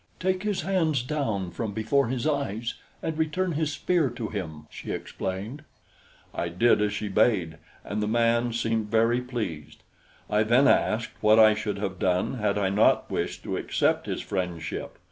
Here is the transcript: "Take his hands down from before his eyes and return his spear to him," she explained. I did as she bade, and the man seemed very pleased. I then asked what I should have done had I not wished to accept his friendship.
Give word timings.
"Take 0.19 0.41
his 0.41 0.61
hands 0.61 1.03
down 1.03 1.51
from 1.51 1.73
before 1.73 2.07
his 2.07 2.25
eyes 2.25 2.73
and 3.03 3.15
return 3.19 3.51
his 3.51 3.71
spear 3.71 4.09
to 4.09 4.29
him," 4.29 4.65
she 4.71 4.89
explained. 4.91 5.63
I 6.33 6.49
did 6.49 6.81
as 6.81 6.91
she 6.91 7.07
bade, 7.07 7.59
and 7.85 8.01
the 8.01 8.07
man 8.07 8.51
seemed 8.51 8.87
very 8.89 9.21
pleased. 9.21 9.83
I 10.27 10.41
then 10.41 10.67
asked 10.67 11.11
what 11.21 11.37
I 11.37 11.53
should 11.53 11.77
have 11.77 11.99
done 11.99 12.39
had 12.39 12.57
I 12.57 12.71
not 12.71 13.11
wished 13.11 13.43
to 13.43 13.57
accept 13.57 14.07
his 14.07 14.21
friendship. 14.21 14.97